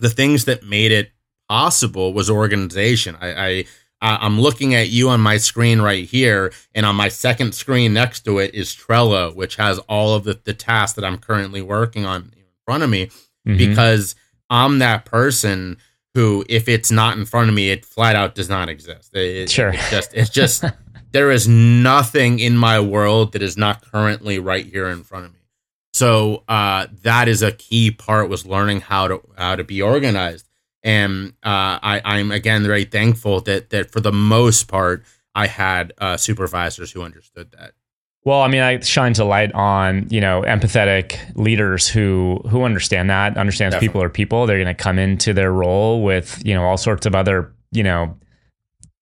[0.00, 1.10] The things that made it
[1.48, 3.16] possible was organization.
[3.20, 3.64] I, I
[4.02, 8.24] I'm looking at you on my screen right here, and on my second screen next
[8.24, 12.06] to it is Trello, which has all of the, the tasks that I'm currently working
[12.06, 13.56] on in front of me mm-hmm.
[13.56, 14.14] because
[14.48, 15.76] I'm that person
[16.14, 19.14] who, if it's not in front of me, it flat out does not exist.
[19.14, 19.68] It, sure.
[19.68, 20.64] It's just, it's just
[21.12, 25.32] there is nothing in my world that is not currently right here in front of
[25.32, 25.38] me.
[25.92, 30.48] So uh, that is a key part was learning how to how to be organized
[30.82, 35.92] and uh, I, I'm again very thankful that that for the most part I had
[35.98, 37.72] uh, supervisors who understood that.
[38.22, 43.10] Well, I mean, it shines a light on you know empathetic leaders who who understand
[43.10, 43.88] that understands Definitely.
[43.88, 44.46] people are people.
[44.46, 47.82] They're going to come into their role with you know all sorts of other you
[47.82, 48.16] know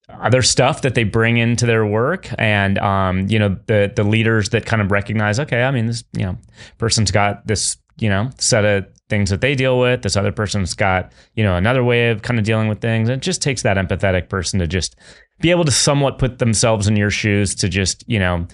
[0.08, 4.50] other stuff that they bring into their work and um, you know the the leaders
[4.50, 6.36] that kind of recognize okay i mean this you know
[6.78, 10.02] person's got this you know set of things that they deal with.
[10.02, 13.08] This other person's got, you know, another way of kind of dealing with things.
[13.08, 14.96] And it just takes that empathetic person to just
[15.40, 18.46] be able to somewhat put themselves in your shoes to just, you know,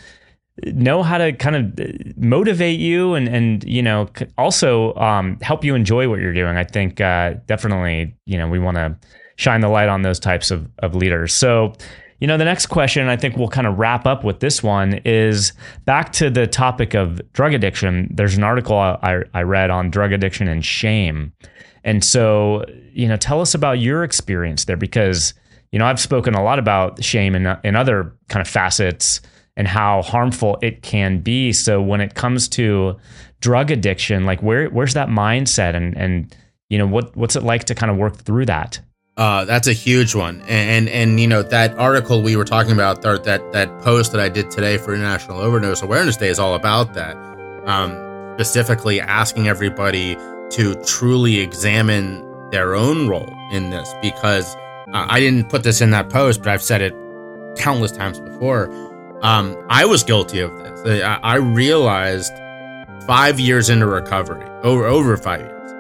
[0.66, 5.64] know how to kind of uh, motivate you and and you know also um, help
[5.64, 6.56] you enjoy what you're doing.
[6.56, 8.96] I think uh, definitely you know we want to
[9.36, 11.34] shine the light on those types of of leaders.
[11.34, 11.74] So
[12.20, 15.00] you know, the next question, I think we'll kind of wrap up with this one
[15.04, 15.52] is
[15.84, 18.08] back to the topic of drug addiction.
[18.10, 21.32] There's an article I, I read on drug addiction and shame.
[21.82, 25.34] And so, you know, tell us about your experience there because,
[25.70, 29.20] you know, I've spoken a lot about shame in, in other kind of facets
[29.56, 31.52] and how harmful it can be.
[31.52, 32.96] So when it comes to
[33.40, 36.34] drug addiction, like where where's that mindset and and
[36.70, 38.80] you know what what's it like to kind of work through that?
[39.16, 42.72] Uh, that's a huge one, and, and, and you know that article we were talking
[42.72, 43.22] about, that
[43.52, 47.14] that post that I did today for International Overdose Awareness Day is all about that.
[47.64, 47.92] Um,
[48.34, 50.16] specifically, asking everybody
[50.50, 55.90] to truly examine their own role in this, because uh, I didn't put this in
[55.90, 56.92] that post, but I've said it
[57.56, 58.68] countless times before.
[59.22, 61.04] Um, I was guilty of this.
[61.04, 62.32] I, I realized
[63.06, 65.72] five years into recovery, over over five years,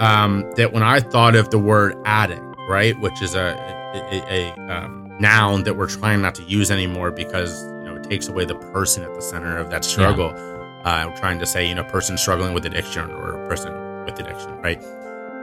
[0.00, 2.98] um, that when I thought of the word addict right?
[3.00, 3.56] Which is a
[3.94, 8.04] a, a um, noun that we're trying not to use anymore because you know it
[8.04, 10.32] takes away the person at the center of that struggle.
[10.34, 10.50] Yeah.
[10.84, 13.72] Uh, I'm trying to say, you know, person struggling with addiction or a person
[14.04, 14.82] with addiction, right?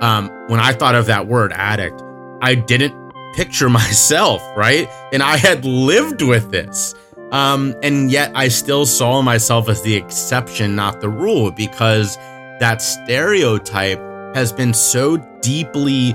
[0.01, 2.01] Um, when I thought of that word addict,
[2.41, 2.93] I didn't
[3.34, 4.88] picture myself, right?
[5.11, 6.93] And I had lived with this.
[7.32, 12.17] Um, and yet I still saw myself as the exception, not the rule, because
[12.59, 13.99] that stereotype
[14.36, 16.13] has been so deeply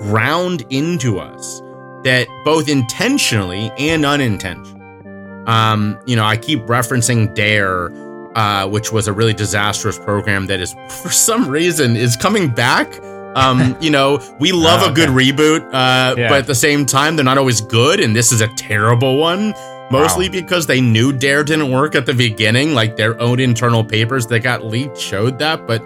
[0.00, 1.60] ground into us
[2.04, 4.80] that both intentionally and unintentionally
[5.46, 7.92] Um, you know, I keep referencing DARE,
[8.34, 12.98] uh, which was a really disastrous program that is, for some reason, is coming back.
[13.34, 15.02] Um, you know, we love oh, okay.
[15.02, 16.28] a good reboot, uh, yeah.
[16.28, 19.54] but at the same time, they're not always good, and this is a terrible one.
[19.90, 20.32] Mostly wow.
[20.32, 24.40] because they knew DARE didn't work at the beginning, like their own internal papers that
[24.40, 25.66] got leaked showed that.
[25.66, 25.82] But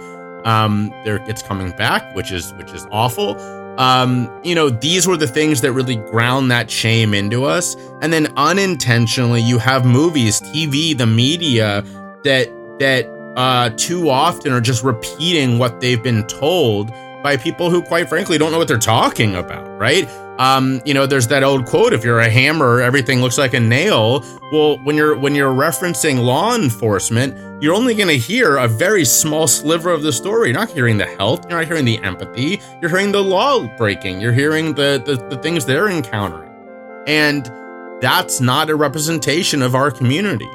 [0.46, 3.34] um, there it's coming back, which is which is awful.
[3.78, 7.76] Um, you know, these were the things that really ground that shame into us.
[8.02, 11.82] And then unintentionally, you have movies, TV, the media
[12.24, 12.48] that
[12.80, 13.06] that
[13.36, 16.90] uh, too often are just repeating what they've been told
[17.22, 20.08] by people who, quite frankly, don't know what they're talking about, right?
[20.38, 23.60] Um, you know, there's that old quote: "If you're a hammer, everything looks like a
[23.60, 28.68] nail." Well, when you're when you're referencing law enforcement, you're only going to hear a
[28.68, 30.48] very small sliver of the story.
[30.50, 31.44] You're not hearing the health.
[31.48, 32.60] You're not hearing the empathy.
[32.80, 34.20] You're hearing the law breaking.
[34.20, 36.52] You're hearing the the, the things they're encountering,
[37.08, 37.44] and
[38.00, 40.48] that's not a representation of our community.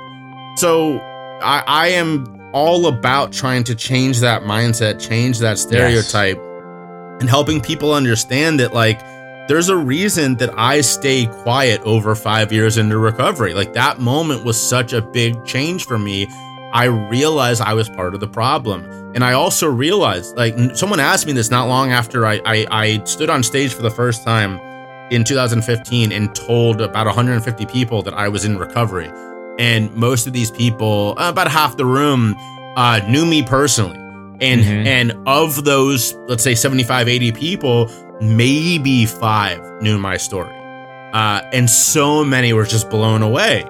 [0.56, 1.00] So
[1.42, 7.18] I, I am all about trying to change that mindset, change that stereotype, yes.
[7.20, 9.02] and helping people understand that like
[9.48, 13.54] there's a reason that I stayed quiet over five years into recovery.
[13.54, 16.28] Like that moment was such a big change for me.
[16.72, 18.86] I realized I was part of the problem.
[19.14, 23.04] And I also realized, like, someone asked me this not long after I, I, I
[23.04, 24.60] stood on stage for the first time
[25.12, 29.12] in 2015 and told about 150 people that I was in recovery.
[29.60, 32.36] And most of these people, about half the room,
[32.76, 34.00] uh, knew me personally.
[34.42, 34.88] And mm-hmm.
[34.88, 37.88] and of those, let's say 75, 80 people,
[38.22, 40.56] maybe five knew my story.
[41.14, 43.64] Uh, and so many were just blown away.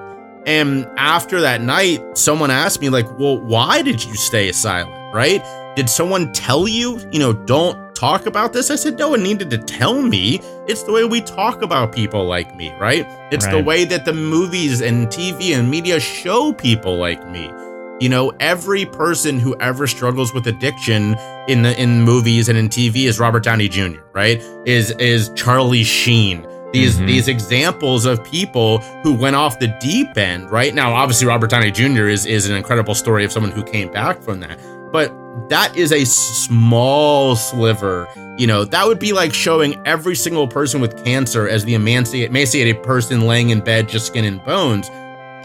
[0.46, 5.14] And after that night, someone asked me, like, well, why did you stay silent?
[5.14, 5.42] Right?
[5.76, 8.70] Did someone tell you, you know, don't talk about this?
[8.70, 10.40] I said, no one needed to tell me.
[10.68, 13.08] It's the way we talk about people like me, right?
[13.32, 13.58] It's right.
[13.58, 17.52] the way that the movies and TV and media show people like me.
[18.00, 21.16] You know, every person who ever struggles with addiction
[21.48, 24.42] in the in movies and in TV is Robert Downey Jr., right?
[24.66, 26.48] Is is Charlie Sheen.
[26.72, 27.06] These mm-hmm.
[27.06, 30.74] these examples of people who went off the deep end, right?
[30.74, 32.08] Now, obviously Robert Downey Jr.
[32.08, 34.60] is is an incredible story of someone who came back from that.
[34.92, 35.12] But
[35.50, 38.08] that is a small sliver.
[38.38, 42.82] You know, that would be like showing every single person with cancer as the emaciated
[42.82, 44.90] person laying in bed, just skin and bones.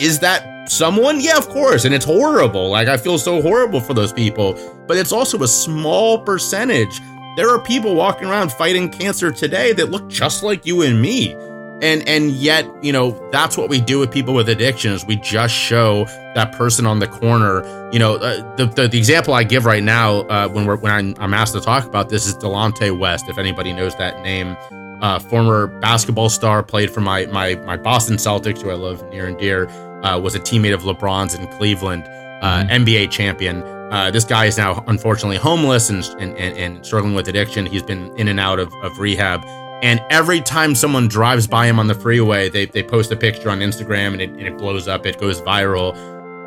[0.01, 1.21] Is that someone?
[1.21, 1.85] Yeah, of course.
[1.85, 2.71] And it's horrible.
[2.71, 4.55] Like, I feel so horrible for those people.
[4.87, 7.01] But it's also a small percentage.
[7.37, 11.35] There are people walking around fighting cancer today that look just like you and me.
[11.81, 15.07] And and yet, you know, that's what we do with people with addictions.
[15.07, 17.63] We just show that person on the corner.
[17.93, 20.91] You know, uh, the, the, the example I give right now uh, when we're when
[20.91, 23.29] I'm, I'm asked to talk about this is Delonte West.
[23.29, 24.57] If anybody knows that name,
[25.01, 29.29] uh, former basketball star, played for my my my Boston Celtics, who I love near
[29.29, 29.69] and dear
[30.03, 32.05] uh, was a teammate of LeBron's in Cleveland,
[32.43, 32.85] uh, mm-hmm.
[32.85, 33.63] NBA champion.
[33.91, 37.65] Uh, this guy is now unfortunately homeless and, and, and, struggling with addiction.
[37.65, 39.43] He's been in and out of, of rehab.
[39.83, 43.49] And every time someone drives by him on the freeway, they, they post a picture
[43.49, 45.97] on Instagram and it, and it blows up, it goes viral.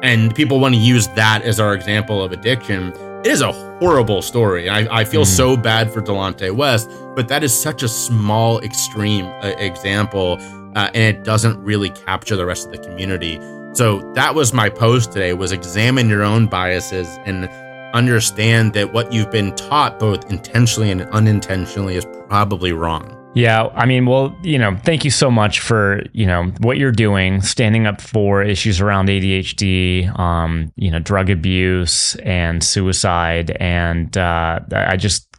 [0.03, 2.93] And people want to use that as our example of addiction.
[3.21, 4.69] It is a horrible story.
[4.69, 5.27] I, I feel mm.
[5.27, 10.37] so bad for Delonte West, but that is such a small, extreme uh, example
[10.75, 13.39] uh, and it doesn't really capture the rest of the community.
[13.73, 17.49] So that was my post today was examine your own biases and
[17.93, 23.17] understand that what you've been taught both intentionally and unintentionally is probably wrong.
[23.33, 26.91] Yeah, I mean, well, you know, thank you so much for you know what you're
[26.91, 34.17] doing, standing up for issues around ADHD, um, you know, drug abuse and suicide, and
[34.17, 35.30] uh, I just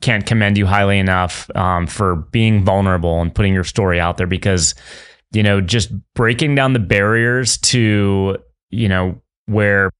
[0.00, 4.26] can't commend you highly enough um, for being vulnerable and putting your story out there
[4.26, 4.74] because
[5.32, 8.36] you know just breaking down the barriers to
[8.70, 9.90] you know where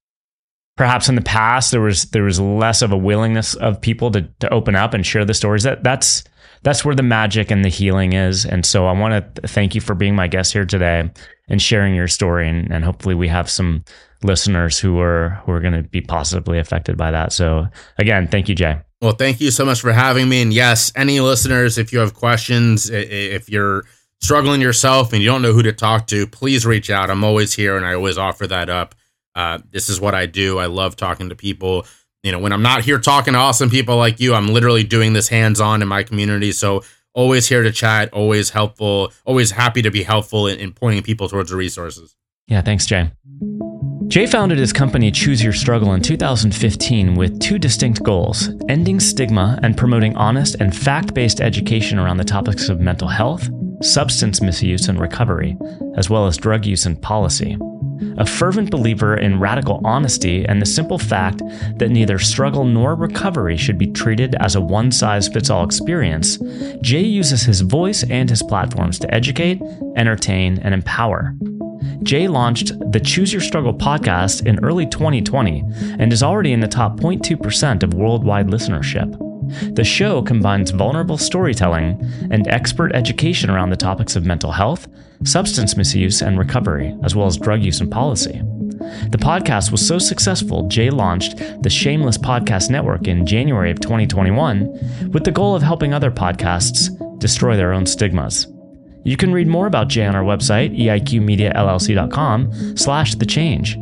[0.77, 4.23] perhaps in the past there was there was less of a willingness of people to
[4.39, 6.25] to open up and share the stories that that's
[6.63, 8.45] that's where the magic and the healing is.
[8.45, 11.11] And so i want to thank you for being my guest here today
[11.49, 13.85] and sharing your story and, and hopefully we have some
[14.23, 17.33] listeners who are who are going to be positively affected by that.
[17.33, 17.67] So
[17.99, 20.43] again thank you jay well, thank you so much for having me.
[20.43, 23.85] And yes, any listeners, if you have questions, if you're
[24.21, 27.11] struggling yourself and you don't know who to talk to, please reach out.
[27.11, 28.95] I'm always here and I always offer that up.
[29.35, 30.59] Uh, this is what I do.
[30.59, 31.87] I love talking to people.
[32.25, 35.13] You know, when I'm not here talking to awesome people like you, I'm literally doing
[35.13, 36.51] this hands on in my community.
[36.51, 36.83] So
[37.15, 41.29] always here to chat, always helpful, always happy to be helpful in, in pointing people
[41.29, 42.17] towards the resources.
[42.49, 43.13] Yeah, thanks, Jay.
[44.09, 49.59] Jay founded his company Choose Your Struggle in 2015 with two distinct goals ending stigma
[49.63, 53.51] and promoting honest and fact based education around the topics of mental health,
[53.83, 55.59] substance misuse and recovery,
[55.99, 57.59] as well as drug use and policy.
[58.17, 61.43] A fervent believer in radical honesty and the simple fact
[61.77, 66.39] that neither struggle nor recovery should be treated as a one size fits all experience,
[66.81, 69.61] Jay uses his voice and his platforms to educate,
[69.97, 71.35] entertain, and empower.
[72.03, 75.65] Jay launched the Choose Your Struggle podcast in early 2020
[75.99, 79.17] and is already in the top 0.2% of worldwide listenership.
[79.75, 84.87] The show combines vulnerable storytelling and expert education around the topics of mental health,
[85.25, 88.43] substance misuse and recovery, as well as drug use and policy.
[89.11, 95.11] The podcast was so successful, Jay launched the Shameless Podcast Network in January of 2021
[95.13, 96.89] with the goal of helping other podcasts
[97.19, 98.47] destroy their own stigmas.
[99.09, 103.79] You can read more about Jay on our website, eiqmediallc.com slash the change.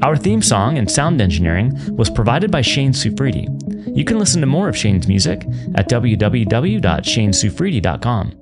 [0.00, 3.48] Our theme song and sound engineering was provided by Shane Sufridi.
[3.96, 5.44] You can listen to more of Shane's music
[5.74, 8.32] at www.shanesufridi.com.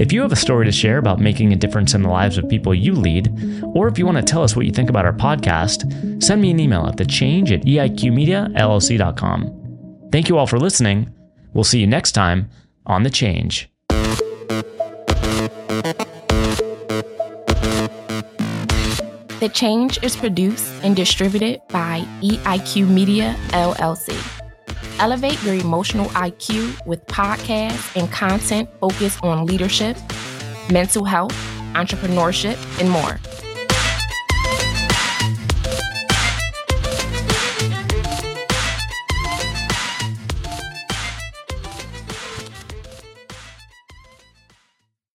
[0.00, 2.48] If you have a story to share about making a difference in the lives of
[2.48, 3.32] people you lead,
[3.72, 6.50] or if you want to tell us what you think about our podcast, send me
[6.50, 10.08] an email at thechange at eiqmediallc.com.
[10.10, 11.14] Thank you all for listening.
[11.54, 12.50] We'll see you next time
[12.84, 13.70] on The Change.
[19.40, 24.12] The Change is produced and distributed by EIQ Media LLC.
[24.98, 29.96] Elevate your emotional IQ with podcasts and content focused on leadership,
[30.70, 31.32] mental health,
[31.72, 33.18] entrepreneurship, and more.